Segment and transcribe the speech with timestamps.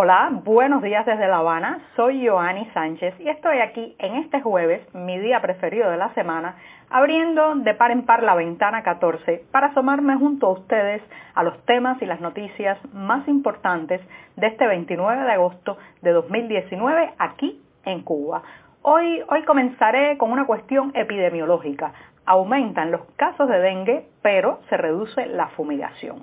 [0.00, 1.80] Hola, buenos días desde La Habana.
[1.96, 6.54] Soy Joanny Sánchez y estoy aquí en este jueves, mi día preferido de la semana,
[6.88, 11.02] abriendo de par en par la ventana 14 para asomarme junto a ustedes
[11.34, 14.00] a los temas y las noticias más importantes
[14.36, 18.44] de este 29 de agosto de 2019 aquí en Cuba.
[18.82, 21.92] Hoy, hoy comenzaré con una cuestión epidemiológica.
[22.24, 26.22] Aumentan los casos de dengue, pero se reduce la fumigación.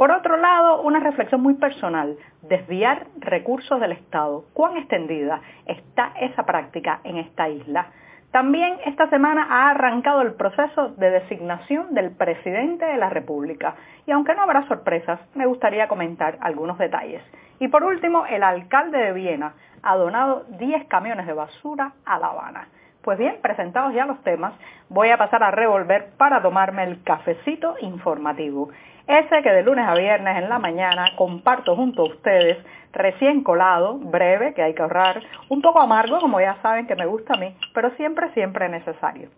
[0.00, 4.46] Por otro lado, una reflexión muy personal, desviar recursos del Estado.
[4.54, 7.88] ¿Cuán extendida está esa práctica en esta isla?
[8.30, 13.74] También esta semana ha arrancado el proceso de designación del presidente de la República
[14.06, 17.22] y aunque no habrá sorpresas, me gustaría comentar algunos detalles.
[17.58, 22.28] Y por último, el alcalde de Viena ha donado 10 camiones de basura a La
[22.28, 22.68] Habana.
[23.02, 24.52] Pues bien, presentados ya los temas,
[24.90, 28.68] voy a pasar a revolver para tomarme el cafecito informativo.
[29.06, 32.58] Ese que de lunes a viernes en la mañana comparto junto a ustedes,
[32.92, 37.06] recién colado, breve, que hay que ahorrar, un poco amargo, como ya saben que me
[37.06, 39.30] gusta a mí, pero siempre, siempre necesario.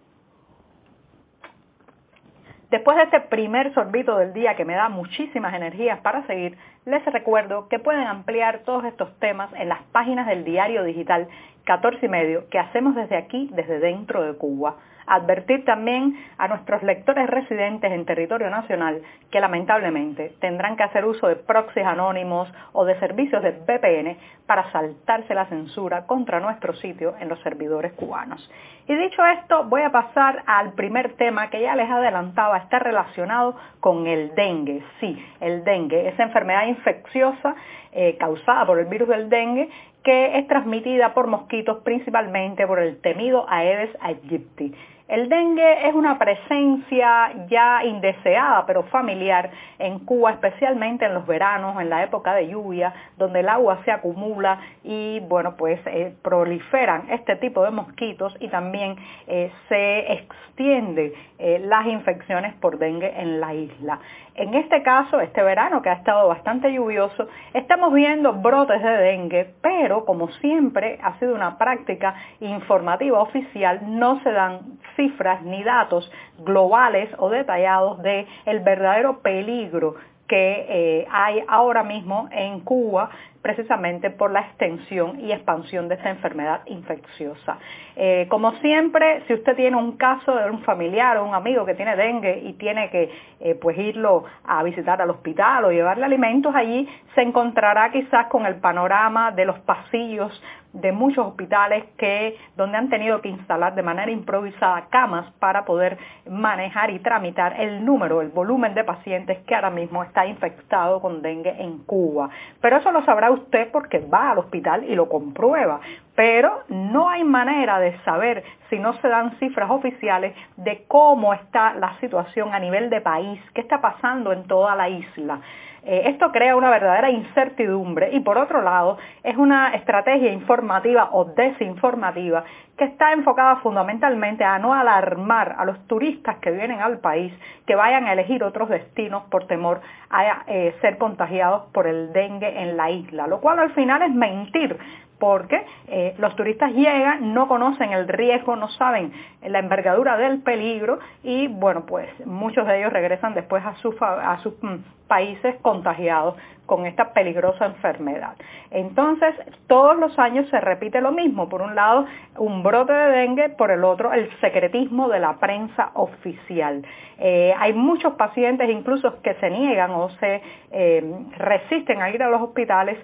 [2.73, 6.56] Después de este primer sorbito del día que me da muchísimas energías para seguir,
[6.87, 11.29] les recuerdo que pueden ampliar todos estos temas en las páginas del diario digital
[11.64, 14.77] 14 y medio que hacemos desde aquí, desde dentro de Cuba.
[15.06, 21.28] Advertir también a nuestros lectores residentes en territorio nacional que lamentablemente tendrán que hacer uso
[21.28, 27.14] de proxies anónimos o de servicios de VPN para saltarse la censura contra nuestro sitio
[27.20, 28.50] en los servidores cubanos.
[28.89, 33.56] Y dicho esto, voy a pasar al primer tema que ya les adelantaba, está relacionado
[33.80, 34.83] con el dengue.
[35.00, 37.55] Sí, el dengue, esa enfermedad infecciosa
[37.92, 39.70] eh, causada por el virus del dengue
[40.03, 44.75] que es transmitida por mosquitos principalmente por el temido Aedes aegypti.
[45.13, 51.79] El dengue es una presencia ya indeseada, pero familiar en Cuba, especialmente en los veranos,
[51.79, 57.11] en la época de lluvia, donde el agua se acumula y, bueno, pues eh, proliferan
[57.11, 58.97] este tipo de mosquitos y también
[59.27, 63.98] eh, se extienden eh, las infecciones por dengue en la isla.
[64.35, 69.55] En este caso, este verano que ha estado bastante lluvioso, estamos viendo brotes de dengue,
[69.61, 76.11] pero como siempre ha sido una práctica informativa oficial, no se dan cifras ni datos
[76.39, 79.96] globales o detallados de el verdadero peligro
[80.29, 83.11] que eh, hay ahora mismo en Cuba
[83.42, 87.58] precisamente por la extensión y expansión de esta enfermedad infecciosa.
[87.96, 91.74] Eh, como siempre, si usted tiene un caso de un familiar o un amigo que
[91.74, 93.11] tiene dengue y tiene que
[93.41, 98.46] eh, pues irlo a visitar al hospital o llevarle alimentos allí, se encontrará quizás con
[98.46, 100.41] el panorama de los pasillos
[100.73, 105.99] de muchos hospitales que donde han tenido que instalar de manera improvisada camas para poder
[106.29, 111.23] manejar y tramitar el número, el volumen de pacientes que ahora mismo está infectado con
[111.23, 112.31] dengue en Cuba.
[112.61, 115.81] Pero eso lo sabrá usted porque va al hospital y lo comprueba.
[116.14, 121.74] Pero no hay manera de saber si no se dan cifras oficiales de cómo está
[121.74, 125.40] la situación a nivel de país, qué está pasando en toda la isla.
[125.84, 131.25] Eh, esto crea una verdadera incertidumbre y por otro lado es una estrategia informativa o
[131.25, 132.44] desinformativa
[132.79, 137.32] que está enfocada fundamentalmente a no alarmar a los turistas que vienen al país
[137.67, 142.62] que vayan a elegir otros destinos por temor a eh, ser contagiados por el dengue
[142.62, 144.79] en la isla, lo cual al final es mentir
[145.23, 150.99] porque eh, los turistas llegan, no conocen el riesgo, no saben la envergadura del peligro
[151.23, 157.12] y bueno, pues muchos de ellos regresan después a, sus mm, países contagiados con esta
[157.12, 158.32] peligrosa enfermedad.
[158.70, 159.34] Entonces,
[159.67, 161.50] todos los años se repite lo mismo.
[161.50, 162.06] Por un lado,
[162.38, 166.82] un brote de dengue, por el otro, el secretismo de la prensa oficial.
[167.19, 170.40] Eh, hay muchos pacientes incluso que se niegan o se
[170.70, 171.05] eh,
[171.37, 172.96] resisten a ir a los hospitales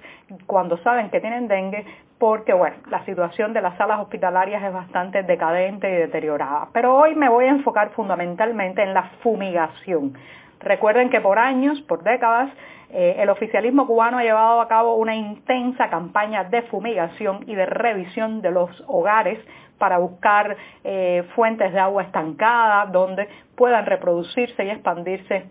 [0.47, 1.85] cuando saben que tienen dengue
[2.19, 6.69] porque bueno, la situación de las salas hospitalarias es bastante decadente y deteriorada.
[6.73, 10.15] Pero hoy me voy a enfocar fundamentalmente en la fumigación.
[10.61, 12.51] Recuerden que por años, por décadas,
[12.91, 17.67] eh, el oficialismo cubano ha llevado a cabo una intensa campaña de fumigación y de
[17.67, 19.39] revisión de los hogares
[19.77, 25.47] para buscar eh, fuentes de agua estancada donde puedan reproducirse y expandirse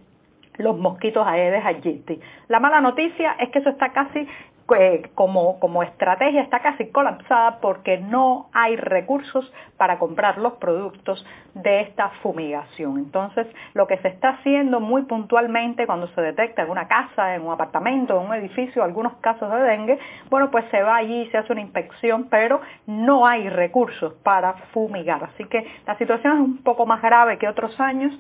[0.58, 2.20] los mosquitos Aedes aegypti.
[2.48, 4.28] La mala noticia es que eso está casi
[4.76, 11.26] eh, como, como estrategia está casi colapsada porque no hay recursos para comprar los productos
[11.54, 12.98] de esta fumigación.
[12.98, 17.44] Entonces, lo que se está haciendo muy puntualmente cuando se detecta en una casa, en
[17.44, 20.00] un apartamento, en un edificio, algunos casos de dengue,
[20.30, 25.24] bueno, pues se va allí, se hace una inspección, pero no hay recursos para fumigar.
[25.24, 28.14] Así que la situación es un poco más grave que otros años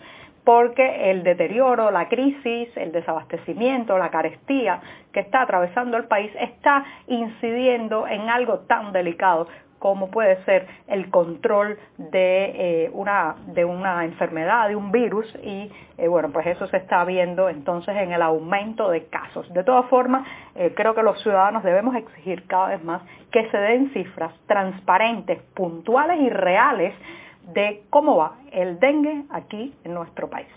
[0.47, 4.79] porque el deterioro, la crisis, el desabastecimiento, la carestía
[5.11, 11.09] que está atravesando el país está incidiendo en algo tan delicado como puede ser el
[11.09, 16.65] control de, eh, una, de una enfermedad, de un virus, y eh, bueno, pues eso
[16.67, 19.51] se está viendo entonces en el aumento de casos.
[19.53, 23.01] De todas formas, eh, creo que los ciudadanos debemos exigir cada vez más
[23.33, 26.93] que se den cifras transparentes, puntuales y reales
[27.47, 30.47] de cómo va el dengue aquí en nuestro país.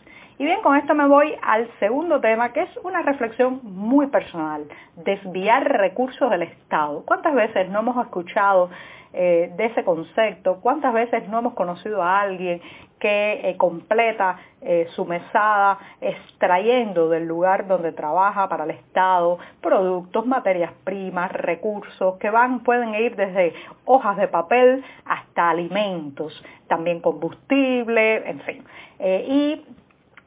[0.40, 4.64] Y bien, con esto me voy al segundo tema, que es una reflexión muy personal,
[4.96, 7.04] desviar recursos del Estado.
[7.04, 8.70] ¿Cuántas veces no hemos escuchado
[9.12, 10.60] eh, de ese concepto?
[10.62, 12.62] ¿Cuántas veces no hemos conocido a alguien
[12.98, 20.24] que eh, completa eh, su mesada extrayendo del lugar donde trabaja para el Estado productos,
[20.24, 23.52] materias primas, recursos que van, pueden ir desde
[23.84, 28.64] hojas de papel hasta alimentos, también combustible, en fin.
[28.98, 29.66] y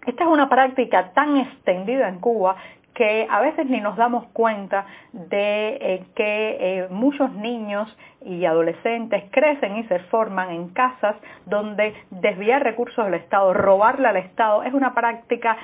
[0.06, 2.56] esta es una práctica tan extendida en Cuba
[2.94, 9.24] que a veces ni nos damos cuenta de eh, que eh, muchos niños y adolescentes
[9.32, 11.16] crecen y se forman en casas
[11.46, 15.58] donde desviar recursos del Estado, robarle al Estado, es una práctica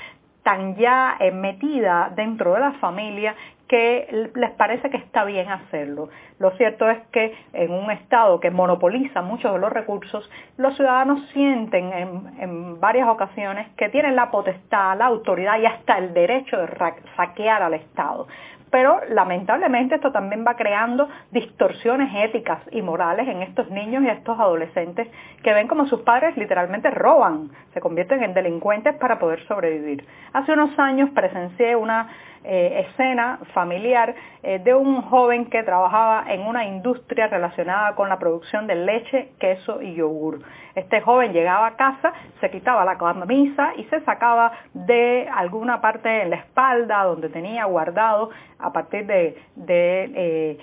[0.44, 3.36] tan ya eh, metida dentro de la familia
[3.70, 6.10] que les parece que está bien hacerlo.
[6.40, 10.28] Lo cierto es que en un Estado que monopoliza muchos de los recursos,
[10.58, 16.14] los ciudadanos sienten en, varias ocasiones que tienen la potestad, la autoridad y hasta el
[16.14, 16.68] derecho de
[17.16, 18.28] saquear al Estado
[18.72, 24.40] pero lamentablemente esto también va creando distorsiones éticas y morales en estos niños y estos
[24.40, 25.08] adolescentes
[25.44, 30.06] que ven como sus padres literalmente roban, se convierten en delincuentes para poder sobrevivir.
[30.34, 32.10] Hace unos años presencié una
[32.44, 38.18] eh, escena familiar eh, de un joven que trabajaba en una industria relacionada con la
[38.18, 40.40] producción de leche, queso y yogur.
[40.76, 46.22] Este joven llegaba a casa, se quitaba la camisa y se sacaba de alguna parte
[46.22, 49.38] en la espalda donde tenía guardado a partir de,
[49.68, 50.58] eh,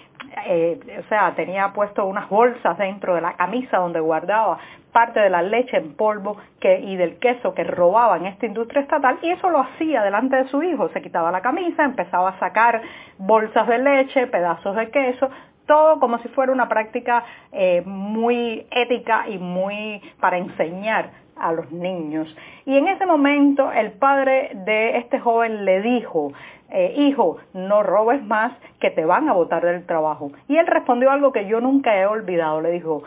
[0.99, 4.59] o sea, tenía puesto unas bolsas dentro de la camisa donde guardaba
[4.97, 9.19] parte de la leche en polvo y del queso que robaba en esta industria estatal
[9.21, 10.89] y eso lo hacía delante de su hijo.
[10.89, 12.81] Se quitaba la camisa, empezaba a sacar
[13.19, 15.29] bolsas de leche, pedazos de queso,
[15.67, 21.71] todo como si fuera una práctica eh, muy ética y muy para enseñar a los
[21.71, 22.35] niños.
[22.65, 26.33] Y en ese momento el padre de este joven le dijo,
[26.71, 30.33] eh, hijo, no robes más que te van a botar del trabajo.
[30.49, 33.03] Y él respondió algo que yo nunca he olvidado, le dijo,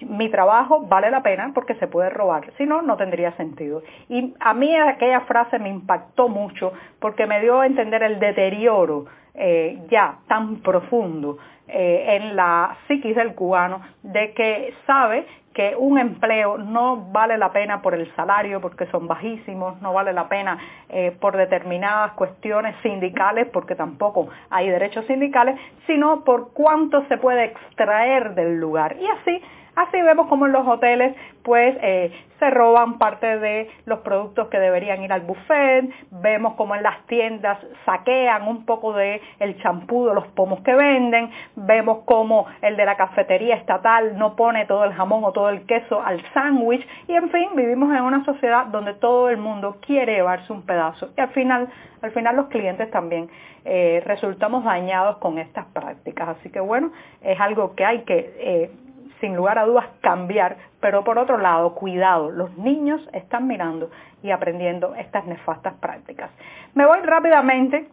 [0.00, 3.82] mi trabajo vale la pena porque se puede robar, si no, no tendría sentido.
[4.08, 9.06] Y a mí aquella frase me impactó mucho porque me dio a entender el deterioro
[9.34, 15.98] eh, ya tan profundo eh, en la psiquis del cubano de que sabe que un
[15.98, 20.58] empleo no vale la pena por el salario porque son bajísimos, no vale la pena
[20.88, 27.44] eh, por determinadas cuestiones sindicales porque tampoco hay derechos sindicales, sino por cuánto se puede
[27.44, 28.96] extraer del lugar.
[28.98, 29.42] Y así
[29.74, 34.58] Así vemos como en los hoteles pues eh, se roban parte de los productos que
[34.58, 40.06] deberían ir al buffet, vemos como en las tiendas saquean un poco de el champú
[40.06, 44.84] de los pomos que venden, vemos como el de la cafetería estatal no pone todo
[44.84, 46.86] el jamón o todo el queso al sándwich.
[47.08, 51.10] Y en fin, vivimos en una sociedad donde todo el mundo quiere llevarse un pedazo.
[51.16, 51.68] Y al final,
[52.00, 53.28] al final los clientes también
[53.64, 56.28] eh, resultamos dañados con estas prácticas.
[56.28, 58.70] Así que bueno, es algo que hay que eh,
[59.22, 63.88] sin lugar a dudas cambiar, pero por otro lado, cuidado, los niños están mirando
[64.20, 66.30] y aprendiendo estas nefastas prácticas.
[66.74, 67.88] Me voy rápidamente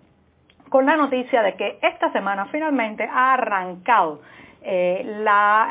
[0.70, 4.22] con la noticia de que esta semana finalmente ha arrancado
[4.64, 5.24] eh,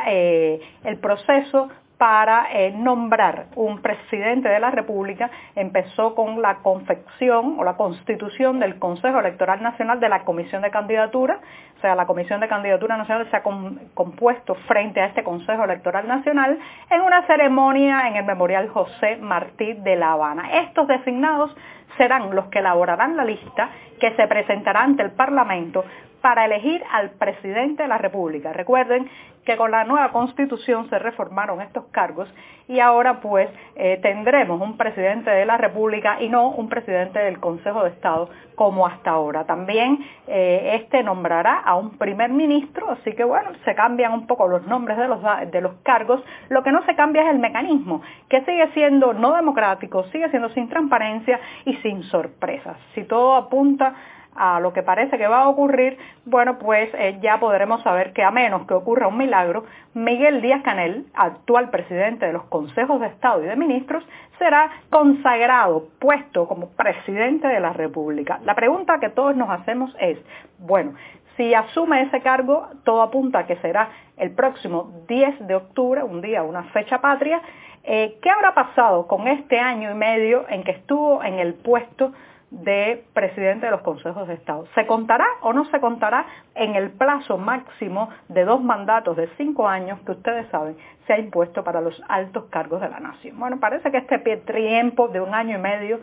[0.07, 7.57] eh, el proceso para eh, nombrar un presidente de la República empezó con la confección
[7.59, 11.41] o la constitución del Consejo Electoral Nacional de la Comisión de Candidatura,
[11.77, 16.07] o sea, la Comisión de Candidatura Nacional se ha compuesto frente a este Consejo Electoral
[16.07, 20.51] Nacional en una ceremonia en el Memorial José Martí de La Habana.
[20.61, 21.55] Estos designados
[21.97, 25.85] serán los que elaborarán la lista que se presentará ante el Parlamento
[26.21, 28.53] para elegir al presidente de la República.
[28.53, 29.09] Recuerden
[29.49, 32.29] que con la nueva constitución se reformaron estos cargos
[32.69, 37.41] y ahora pues eh, tendremos un presidente de la República y no un presidente del
[37.41, 39.45] Consejo de Estado como hasta ahora.
[39.45, 44.49] También eh, este nombrará a un primer ministro, así que bueno, se cambian un poco
[44.49, 45.21] los nombres de los,
[45.51, 46.23] de los cargos.
[46.51, 50.51] Lo que no se cambia es el mecanismo, que sigue siendo no democrático, sigue siendo
[50.51, 52.77] sin transparencia y sin sorpresas.
[52.95, 53.95] Si todo apunta
[54.39, 58.23] a lo que parece que va a ocurrir, bueno, pues eh, ya podremos saber que
[58.23, 59.65] a menos que ocurra un milagro,
[59.95, 64.05] Miguel Díaz Canel, actual presidente de los consejos de Estado y de ministros,
[64.39, 68.39] será consagrado, puesto como presidente de la República.
[68.45, 70.19] La pregunta que todos nos hacemos es,
[70.59, 70.93] bueno,
[71.37, 76.21] si asume ese cargo, todo apunta a que será el próximo 10 de octubre, un
[76.21, 77.41] día, una fecha patria.
[77.85, 82.13] Eh, ¿Qué habrá pasado con este año y medio en que estuvo en el puesto
[82.51, 84.67] de presidente de los consejos de Estado.
[84.75, 89.69] ¿Se contará o no se contará en el plazo máximo de dos mandatos de cinco
[89.69, 90.77] años que ustedes saben
[91.07, 93.39] se ha impuesto para los altos cargos de la nación?
[93.39, 96.01] Bueno, parece que este tiempo de un año y medio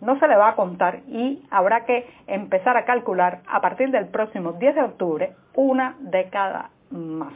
[0.00, 4.08] no se le va a contar y habrá que empezar a calcular a partir del
[4.08, 7.32] próximo 10 de octubre una década más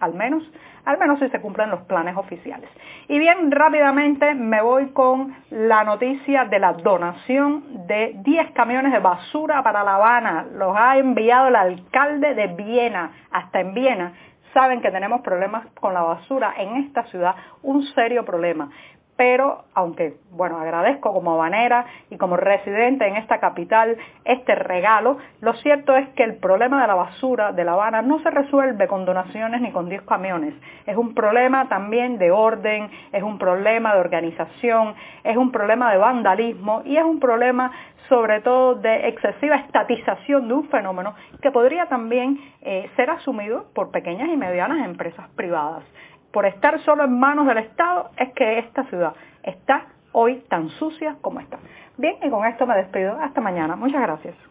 [0.00, 0.42] al menos,
[0.84, 2.68] al menos si se cumplen los planes oficiales.
[3.08, 8.98] Y bien, rápidamente me voy con la noticia de la donación de 10 camiones de
[8.98, 10.46] basura para La Habana.
[10.54, 14.12] Los ha enviado el alcalde de Viena, hasta en Viena.
[14.54, 18.70] Saben que tenemos problemas con la basura en esta ciudad, un serio problema
[19.20, 25.52] pero aunque, bueno, agradezco como habanera y como residente en esta capital este regalo, lo
[25.56, 29.04] cierto es que el problema de la basura de La Habana no se resuelve con
[29.04, 30.54] donaciones ni con 10 camiones.
[30.86, 35.98] Es un problema también de orden, es un problema de organización, es un problema de
[35.98, 37.72] vandalismo y es un problema
[38.08, 43.90] sobre todo de excesiva estatización de un fenómeno que podría también eh, ser asumido por
[43.90, 45.84] pequeñas y medianas empresas privadas
[46.32, 51.16] por estar solo en manos del Estado es que esta ciudad está hoy tan sucia
[51.20, 51.58] como está.
[51.96, 53.18] Bien, y con esto me despido.
[53.20, 53.76] Hasta mañana.
[53.76, 54.49] Muchas gracias.